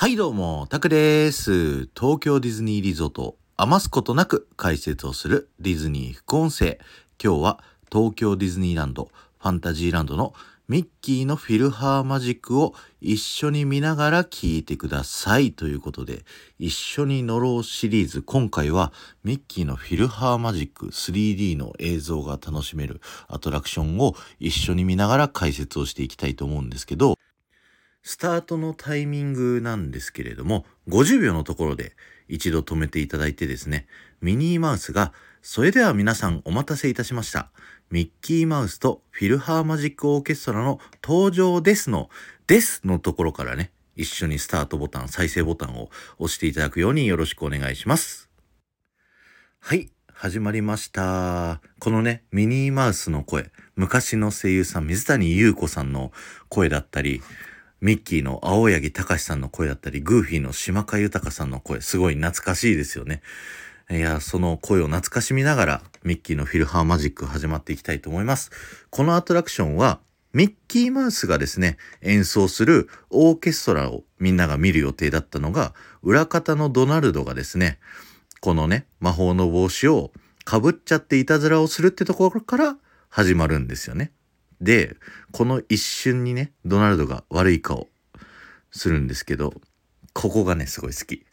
[0.00, 1.88] はいどうも、タクです。
[1.88, 6.78] 東京ディズニーリゾートを余すことなく解説をするディズニー副音声。
[7.20, 10.34] 今日は東京ディズニーランド、ファンタジーランドの
[10.68, 16.24] ミッキーのフィルハーマジックを一緒に見ながら聞いてくださいということで、
[16.60, 18.92] 一緒に乗ろうシリーズ、今回は
[19.24, 27.18] ミッキーのフィルハーマジック 3D の映像が楽しめるアトラクションを一緒に見ながら解説をしていきたいと思うんですけど、
[28.08, 31.92] スタートのタイミングなんですけれども、50秒のところで
[32.26, 33.86] 一度止めていただいてですね、
[34.22, 35.12] ミニーマウスが、
[35.42, 37.50] それでは皆さんお待たせいたしました。
[37.90, 42.08] ミッキーマウスとフィルハーマジックオーケストラの登場ですの、
[42.46, 48.30] ですのところからね、一緒にスタートボタン、再生ボタンを押していただくようによろしくお願いします。
[49.60, 51.60] はい、始まりました。
[51.78, 56.10] このね、ミニーマウスの声、昔の声優さん、水谷優子さんの
[56.48, 57.20] 声だったり、
[57.80, 63.22] ミッキーの青柳隆さんの声だったり、グーフィーの島川豊さんの声、すごい懐かしいですよね。
[63.90, 68.50] いや、その声を懐かしみながら、ミッキーのフィルハーマジック始まっていきたいと思います。
[68.90, 70.00] このアトラクションは、
[70.32, 77.78] ミッキーマウスがですね、演奏するオーケストラをみんなが見る予定だったのが、裏方のドナルドがですね、
[78.40, 80.12] このね、魔法の帽子を
[80.44, 82.76] かぶっちゃっていたずらをするってところから
[83.08, 84.12] 始まるんですよね。
[84.60, 84.96] で、
[85.32, 87.88] この一瞬にね、ドナルドが悪い顔
[88.70, 89.54] するんですけど、
[90.12, 91.24] ここがね、すごい好き。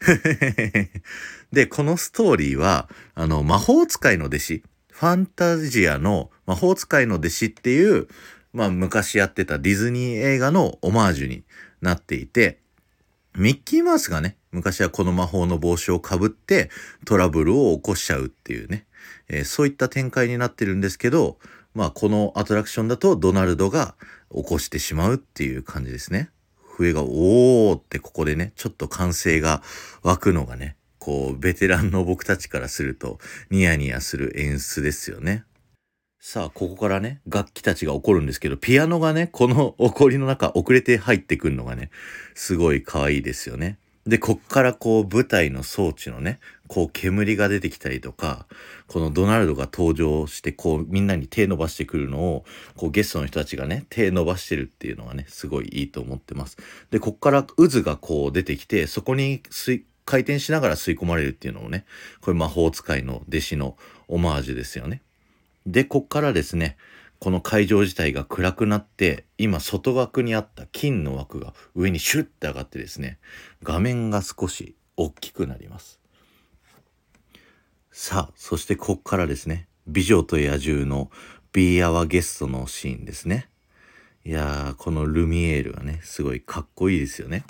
[1.52, 8.06] で、このストーリーは、あの、魔法使いの弟子、ファンタジアの魔法使いの弟子っていう、
[8.52, 11.44] まあ、昔やってたディズニー映画のオマージュに
[11.80, 12.60] なっていて、
[13.36, 16.70] ミッキーマウスがね、昔はこの魔法の帽子をかぶって
[17.04, 18.86] トラブルを起こしちゃうっていうね、
[19.28, 21.38] えー、そういった展開になってるんですけど、
[21.76, 23.96] まあこのアトラクションだとドナルドが
[24.34, 26.30] 起こしてしまうっていう感じですね。
[26.58, 29.62] 笛がおーってここでね、ちょっと歓声が
[30.02, 33.18] 湧くのがね、こうベテランの僕たちからすると
[33.50, 35.44] ニヤニヤする演出ですよね。
[36.18, 41.90] さあ、ここからね、楽器たちが起こるんですけど、ピアノがね、この起こりの中遅れて入ってくるのがね、
[42.34, 43.78] すごい可愛いですよね。
[44.06, 48.46] で、こっからこう舞台の装置のね、こう煙が出てきたりとか、
[48.86, 52.44] このドナルドが登場してこうみんなに手伸ばしてくるのを、
[52.76, 56.56] こうゲストの人たちがね、手伸ばしてるっていうのがね、すごいいいと思ってます。
[56.90, 59.42] で、こっから渦がこう出てきて、そこに
[60.04, 61.84] 回転しながら吸い込まれるっていうのもね、
[62.20, 63.76] これ魔法使いの弟子の
[64.08, 65.02] オマージュですよね。
[65.66, 66.76] で、こっからですね、
[67.18, 73.18] この会場自体が暗くなって今外枠にあった金の枠が上にシュッて上がってですね
[73.62, 75.98] 画面が少し大きくなります
[77.98, 79.68] さあそしてここからですね。
[79.86, 81.10] 美女と野獣の
[81.52, 83.48] Be Our Guest のシーンですね。
[84.22, 87.46] いやーこのルミエールがねすごいかっこいいですよね。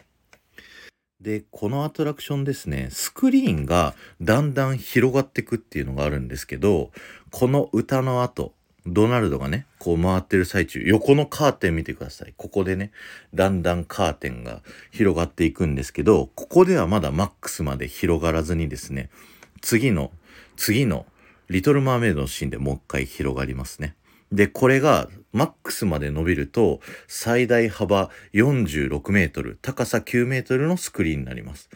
[1.20, 6.92] で、このアトラクションですね、スクリーンがだんだん広がっていくっていうのがあるんですけど、
[7.32, 8.54] この歌の後、
[8.86, 12.34] ドナルドがね、こう回ってる最中、横のカーテン見てください。
[12.36, 12.92] ここでね、
[13.34, 19.10] だんだんカーテンが広がっていくんですけど、ここではまだマックスまで広がらずにですね、
[19.60, 20.12] 次の、
[20.56, 21.06] 次の、
[21.48, 23.94] リトルマーメイドのシーンでもう一回広がりますね。
[24.32, 31.70] で、これがマックスまで伸びると、最大幅46メートル、高さ9メートルのスクリーンになります。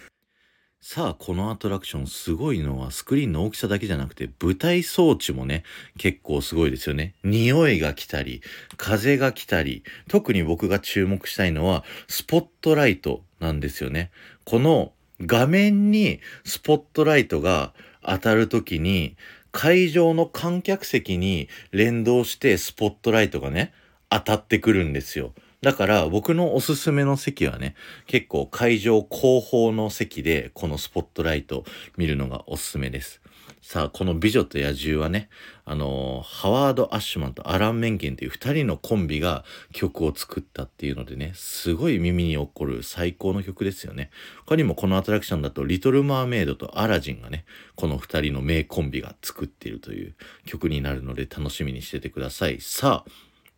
[0.82, 5.62] さあ、このアトラクションすごいのはスクリーンの大きさだけじゃなくて舞台装置もね、
[5.98, 7.14] 結構すごいですよね。
[7.22, 8.40] 匂いが来たり、
[8.78, 14.10] 風が来たり、特に僕が注目したいのはスポットライトなんですよね。
[14.44, 14.94] この
[15.24, 17.72] 画面にスポットライトが
[18.02, 19.16] 当たるときに
[19.52, 23.72] 会場の観客席に連動してスポットライトがね、
[24.08, 25.32] 当たってくるんですよ。
[25.62, 27.74] だから僕のおすすめの席はね、
[28.06, 31.64] 結構会場後方の席でこのスポットライト
[31.96, 33.19] 見るのがおすすめです。
[33.62, 35.28] さあ、この美女と野獣はね、
[35.64, 44.10] あの、ハワード・アッシュマンとアラン・メンケンという二人のコンビが曲を作ったっていうのでね、すごい耳に起こる最高の曲ですよね。
[44.46, 47.44] 他にもこのアトラクションだと、リトル・マーメイドとアラジンがね、
[47.76, 50.14] この二人の名コンビが作っているという
[50.46, 52.60] 曲になるので楽しみにしててください。
[52.60, 53.10] さあ、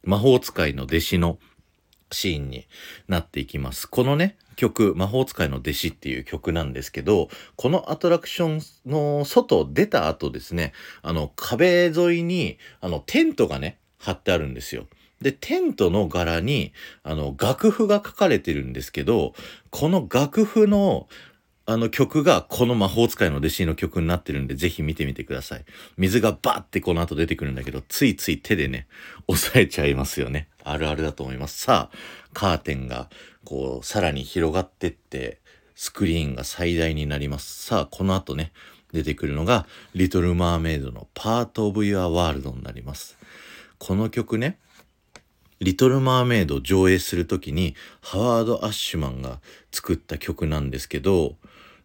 [0.03, 1.39] 魔法使いの弟子の
[2.11, 2.67] シーンに
[3.09, 3.87] なっていきます。
[3.87, 10.73] このね、曲、魔法使いの弟子っていう曲なんですけど、このアトラクションの外出た後ですね、
[11.03, 14.87] あの壁沿いにあのテントがね、張ってあるんですよ。
[15.21, 16.73] で、テントの柄に、
[17.05, 19.35] あの、楽譜が書かれてるんですけど、
[19.71, 21.09] この楽譜の
[21.65, 25.65] あの曲がこの魔法使いの弟子の曲になってるんで、ぜひ見てみてください。
[25.97, 28.89] 水がバーってこの後出てくるんだけど、ついつい手でね、
[29.29, 30.49] 押さえちゃいますよね。
[30.65, 31.59] あるあるだと思います。
[31.59, 31.97] さあ、
[32.33, 33.09] カーテンが
[33.45, 35.41] こう、さらに広がってって、
[35.75, 37.65] スクリーンが最大になります。
[37.65, 38.53] さあ、この後ね、
[38.93, 43.17] 出てくるのが、リトル・マーメイドのパート・オブ・ユア・ワールドになります。
[43.79, 44.59] この曲ね、
[45.61, 49.41] リトル・マーメイド上映する時に、ハワード・アッシュマンが
[49.73, 51.37] 作った曲なんですけど、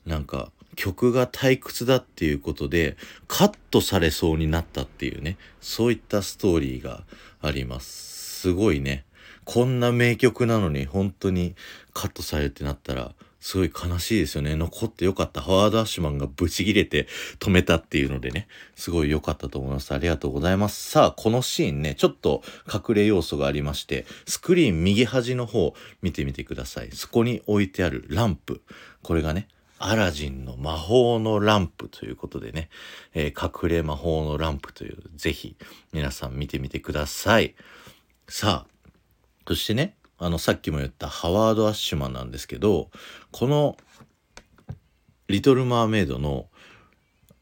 [0.05, 2.97] なんか、曲が退屈だっていうことで、
[3.27, 7.03] カットされそうになったっていうね、そういったストーリーが
[7.41, 8.41] あります。
[8.41, 9.05] すごいね。
[9.47, 11.55] こんな名曲なのに本当に
[11.93, 14.57] カットされるってなったら、すごい悲しいですよね。
[14.57, 15.39] 残ってよかった。
[15.39, 17.07] ハワード・アッシュマンがブチギレて
[17.39, 19.93] 止めたっていうのでね、すごい良かったと思います。
[19.93, 20.89] ありがとうございます。
[20.89, 26.89] さあ、このシーンね、ちょっと隠れ要素がありまして、スクリーン右端の方見てみてください。
[26.91, 28.61] そこに置いてあるランプ。
[29.01, 29.47] これがね、
[29.79, 32.69] アラジンの魔法のランプということでね、
[33.13, 35.55] えー、隠れ魔法のランプという、ぜひ
[35.93, 37.55] 皆さん見てみてください。
[38.27, 38.76] さあ、
[39.47, 42.89] そしてね、あの、さっきも言ったハワード・アッシュマンなんですけど、
[43.31, 43.77] この、
[45.27, 46.47] リトル・マーメイドの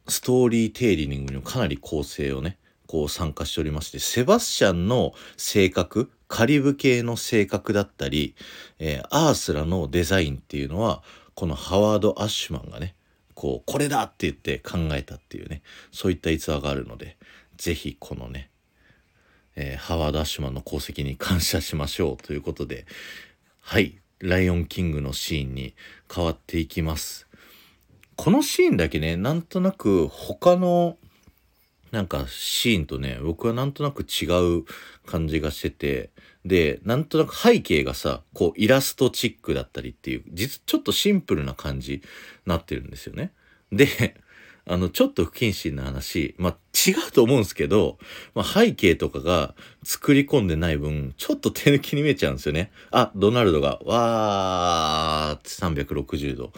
[0.08, 2.58] ストーリーテーリングにもかなり構成をね、
[2.88, 8.36] こう参加しておりまして、セバスチャンの性格、カリブ系の性格だったり、
[8.80, 11.02] えー、アースラのデザインっていうのは、
[11.34, 12.96] このハワード・アッシュマンがね、
[13.34, 15.62] こう、これだって言って考えたっていうね、
[15.92, 17.18] そういった逸話があるので、
[17.58, 18.50] 是非このね、
[19.56, 22.86] えー、ハワード・アッシュマンの功績に感謝しましょうということで、
[23.62, 25.76] はい、ライオンキングのシーンに
[26.14, 27.28] 変わっていきます。
[28.16, 30.98] このシーンだけね、なんとなく他の
[31.92, 34.26] なんかシーンとね、僕はなんとなく違
[34.60, 34.66] う
[35.06, 36.10] 感じがしてて、
[36.44, 42.02] で、なんとなく背景がさ、こうイラストチックだったりっていう、実、ちょっとシンプルな感じに
[42.46, 43.32] なってるんですよね。
[43.72, 44.16] で、
[44.68, 48.00] あの、ちょっと不謹慎な話、まあ、違うと思うんですけど、
[48.34, 49.54] まあ、背景とかが
[49.84, 52.72] 作り込んでない分、ちょっと手抜きに見えちゃうんですよね。
[52.90, 56.52] あ、ドナルドが、わーって360度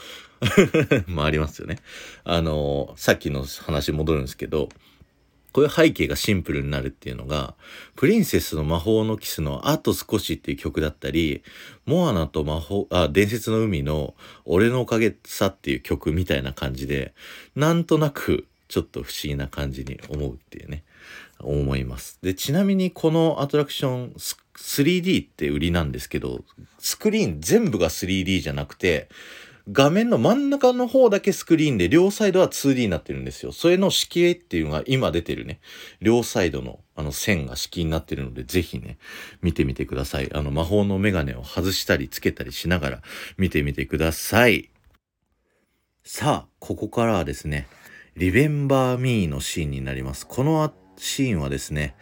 [1.15, 1.79] 回りますよね。
[2.23, 4.69] あの、さっきの話戻るんですけど、
[5.53, 7.55] こういう背景がシンプルになるっていうのが、
[7.95, 11.43] プリンセスの魔法のキスのあと少しっていう曲だったり、
[11.85, 14.15] モアナと魔法、あ、伝説の海の
[14.45, 17.13] 俺のおかげさっていう曲みたいな感じで、
[17.55, 20.83] なんとなくちょっと不思議な感じに思うっていうね、
[21.39, 22.19] 思います。
[22.21, 24.13] で、ちなみにこのアトラクション
[24.57, 26.43] 3D って売りなんですけど、
[26.79, 29.07] スクリーン全部が 3D じゃなくて、
[29.69, 33.51] 画面の真ん中の方だけスクリーンで、両サイドは 2D になってるんですよ。
[33.51, 35.59] それの式絵っていうのが今出てるね、
[36.01, 38.97] 両サイドのあの線が式になってるので、ぜひね、
[39.41, 40.33] 見てみてください。
[40.33, 43.01] あの魔法のメガネを外したりつけたりしながら
[43.37, 44.69] 見てみてください。
[46.03, 47.67] さあ、ここからはですね、
[48.15, 50.25] リベンバーミーのシーンになります。
[50.25, 51.95] このシーンはですね、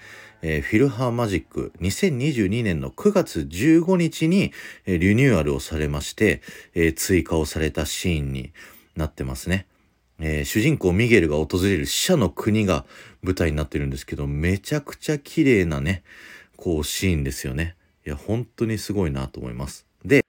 [0.48, 4.54] えー、フィルハーマジック2022年の9月15日に、
[4.86, 6.44] えー、リニューアルをされまして、
[6.76, 8.54] えー、追加をされたシーンに
[8.96, 9.66] なってますね。
[10.20, 12.86] えー、主人公ミゲルが訪れる死者の国が
[13.24, 16.04] 舞台になってるんですけど、めちゃくちゃ綺麗なね、
[16.58, 17.76] こうシーンですよね。
[18.06, 19.88] いや、本当にすごいなと思います。
[20.06, 20.24] で、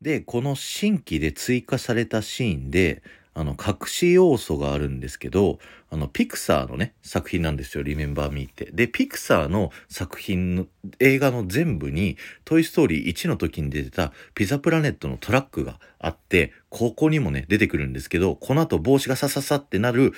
[0.00, 3.02] で、この新規で追加されたシーンで、
[3.40, 8.70] あの、隠し要素があるんですけど、あの、ピクサーのね、作品なんですよ、リメンバーミーって。
[8.70, 10.66] で、ピクサーの作品の、
[10.98, 20.12] 映画の全部に、トイストーリー1の時に出てたピザプラネットのトラックがあって、ここにもね、出てくるんですけど、この後帽子がさささってなる、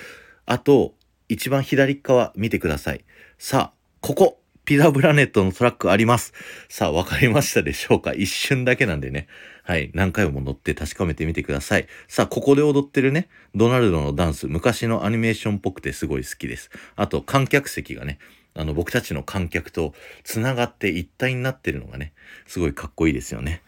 [0.45, 0.93] あと、
[1.29, 3.05] 一番左側見てください。
[3.37, 6.33] さあ、ここピザプラネットのトラックあります。
[6.69, 8.13] さあ、わかりましたでしょうか？
[8.13, 9.27] 一瞬だけなんでね。
[9.63, 9.91] はい。
[9.93, 11.87] 何回も乗って確かめてみてください。
[12.07, 16.69] さあ、ここで踊ってるね、ドナルドのダンス、昔のアニメーションっぽくてすごい好きです。
[16.95, 18.19] あと、観客席がね、
[18.53, 19.93] あの、僕たちの観客と
[20.23, 22.13] 繋がって一体になってるのがね、
[22.47, 23.61] すごいかっこいいですよね。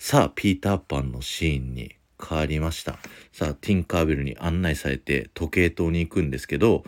[0.00, 2.98] さあ、ピーターパンのシーンに変わりました。
[3.32, 6.82] さあ、ティンカーベルに案内されて時計塔に行くんですけど、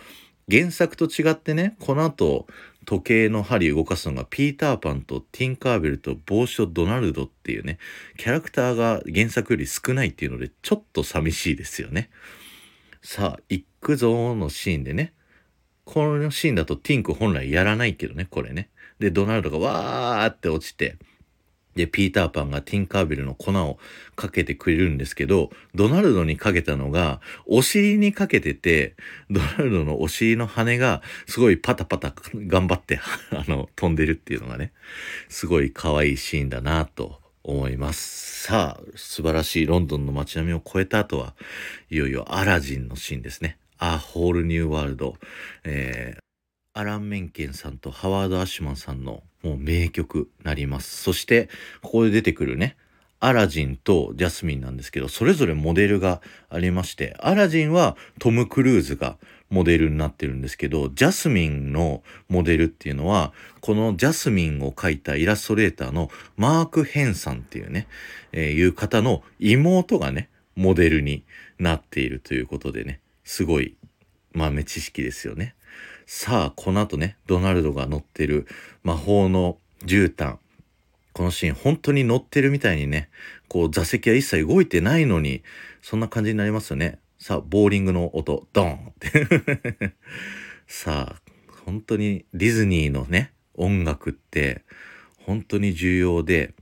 [0.50, 2.46] 原作と違ってね、この後、
[2.84, 7.78] 時計の針動かすのがピーターパンとティンカーベルと帽子とドナルドっていうね、
[8.16, 12.10] キャラクターが原作より少ないっていうので、ちょっと寂しいですよね。
[13.02, 15.12] さあ、行くぞのシーンでね、
[15.84, 18.68] このシーンだとティンク本来やらないけどね、これね。
[18.98, 20.96] で、ドナルドがわーって落ちて、
[21.74, 23.78] で、ピーターパンがティンカーベルの粉を
[24.14, 28.94] かけてくれるんですけど、ドナルドにかけたのが、お尻にかけてて、
[29.30, 33.00] ドナルドのお尻の羽が、すごいパタパタ頑張って、
[33.32, 34.72] あの、飛んでるっていうのがね、
[35.28, 38.44] すごい可愛いシーンだなと思います。
[38.44, 41.34] さあ、素晴らしいロンドンの街並みを超えた後は、
[41.90, 43.56] いよいよアラジンのシーンですね。
[43.78, 45.16] アホールニューワールド。
[45.64, 46.22] えー、
[46.74, 51.02] アラン・メンケンさんとハワード・アシュマンさんのもう名曲になります。
[51.02, 51.50] そして、
[51.82, 52.76] ここで出てくるね、
[53.20, 59.18] アラジンとジャスミンなんですけど、それぞれモデルがありまして、アラジンはトム・クルーズが
[59.50, 67.86] モデルになってるんですけど、ジャスミンのモデルっていうのは、このジャスミンを描いたイラストレーターのマーク・ヘンさんっていうね、
[68.32, 71.22] えー、いう方の妹がね、モデルに
[71.58, 73.76] なっているということでね、すごい
[74.32, 75.54] 豆知識ですよね。
[76.14, 78.46] さあ、この後ね、ドナルドが乗ってる
[78.84, 80.36] 魔法の絨毯。
[81.14, 83.08] このシーン、本当に乗ってるみたいにね、
[83.48, 85.42] こう座席は一切動いてないのに、
[85.80, 86.98] そんな感じになりますよね。
[87.18, 89.94] さあ、ボーリングの音、ドーンって
[90.68, 91.22] さあ、
[91.64, 94.64] 本当にディズニーのね、音楽って
[95.16, 96.52] 本当に重要で、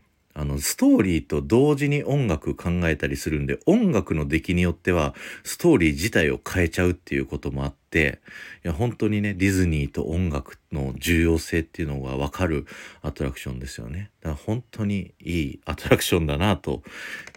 [0.40, 8.20] あの、ストーリーと同時に音楽考えたりするんで、音楽の出来によっては、ストーリー自体を変えちゃうっていうこともあって、
[8.64, 12.64] いや、本当にね、ディズニーと音楽の重要性っていうのがわかる
[13.02, 14.10] アトラクションですよね。
[14.22, 16.82] だから本当にいいアトラクションだなと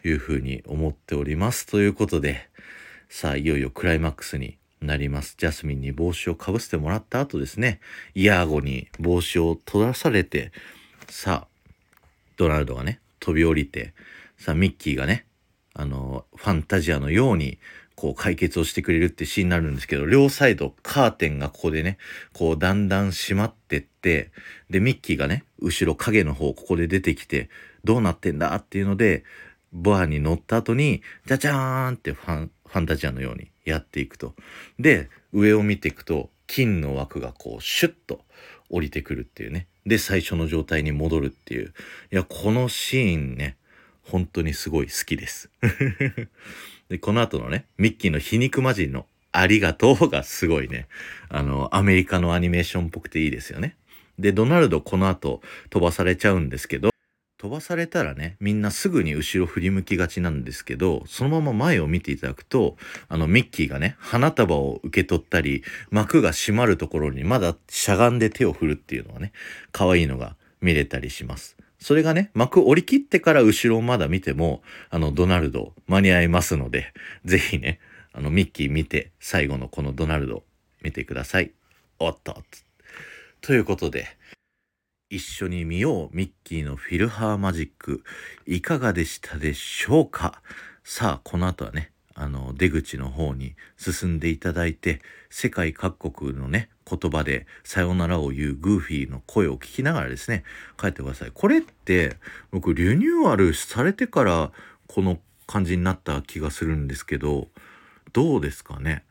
[0.06, 1.66] いうふうに思っております。
[1.66, 2.48] ということで、
[3.10, 5.36] さあ、いよいよクライマックスになります。
[5.38, 7.82] ジャスミンに帽子をかぶせてもらった後ですね、
[8.16, 10.54] イヤーゴに帽子を取らされて、
[11.10, 11.53] さあ、
[12.38, 13.94] ドナルドがね、飛び降りて、
[14.38, 15.26] さ、ミッキーがね、
[15.74, 17.60] あの、ファンタジアのように、
[17.96, 21.98] こう解決をしてくれるってシーンになるんですけど、両サイドカーテンがここでね、
[22.34, 24.32] こうだんだん閉まってって、
[24.70, 27.50] で、ミッキーがね、後ろ影の方ここで出てきて、
[27.84, 29.24] どうなってんだっていうので、
[29.72, 34.36] ボアに乗った後に、じゃじゃーんってファン、ファンタジアのようにやっていくと。
[34.80, 38.26] で、上を見ていくと、金の枠がこうシュッと
[38.70, 39.68] 降りてくるっていうね。
[39.86, 41.74] で、最初の状態に戻るっていう。
[42.12, 43.58] いや、このシーンね、
[44.04, 45.50] 本当にすごい好きです。
[46.90, 50.88] で、この後のね、ミッキーの皮肉魔人のありがとうがすごいね、
[51.30, 53.76] あの、アメリカのアニメーションっぽくていいですよね。
[54.20, 56.93] で、ドナルドこの後飛ばされちゃうんですけど、
[57.44, 62.78] 飛ばされたらね、みんなすぐに後ろ振り向きがちなんですけど、そのまま前を見ていただくと、
[63.10, 69.34] あの、ミッキーがね、花束を受け取ったり、幕が閉まるところにまだしゃがんで手を振るっていうのはね、
[69.74, 71.58] 可愛いのが見れたりします。
[71.80, 76.94] それがね、幕折り切ってから後ろをまだ見ても、あの、ドナルド間に合いますので、
[77.26, 77.82] ぜひね、
[78.14, 80.44] あの、ミッキー見て、最後のこのドナルド
[80.82, 81.52] 見てください。
[82.00, 82.42] おっと。
[83.42, 84.08] ということで、
[85.14, 88.04] 一緒に見ようミッキーのフィルハーマジック。
[88.48, 90.42] いかがでしたでしょうか？
[90.84, 100.44] さあこの後はねあの出口の方に進んでいただいて世界各国のね言葉でさよならを言うグーフィーの声を聞きながらですね
[100.80, 101.32] 帰ってください。
[101.32, 102.18] これって
[102.50, 104.52] 僕リニューアルされてから
[104.88, 107.50] この感じになった気がするんですけど
[108.14, 109.04] どうですかね？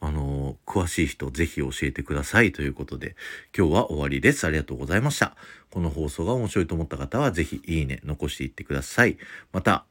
[0.00, 3.16] あのの詳しい人ぜひ教えてくださいということで、
[3.56, 4.46] 今日は終わりです。
[4.46, 5.36] ありがとうございました。
[5.70, 9.18] この放送が面白いと思った方はぜひいいね、残していってください。
[9.52, 9.84] また、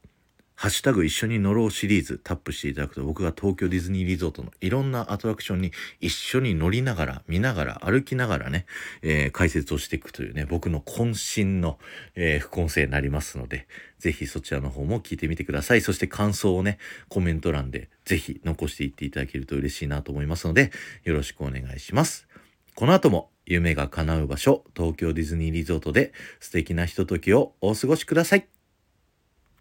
[0.60, 5.72] ハッシュタグ一緒に乗ろうシリーズタップしていただくと僕が東京ディズニーリゾートのいろんなアトラクションに
[6.02, 8.66] 一緒に乗りながら見ながら歩きながらね、
[9.04, 11.78] えー、解説をしていくというね僕の渾身の、
[12.16, 13.68] えー、副音声になりますので
[14.00, 15.82] ぜひそちらの方も聞いてみてください。
[15.82, 20.72] そして感想をねコメント欄でぜひ残していっていただけると嬉しいなと思いますので
[21.04, 22.28] よろしくお願いします。
[22.74, 28.57] この後も夢が叶う場所東京ディズニーリゾートで素敵なひとときをお過ごしください。